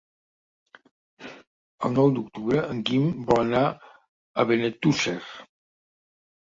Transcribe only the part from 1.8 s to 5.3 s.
El nou d'octubre en Guim vol anar a Benetússer.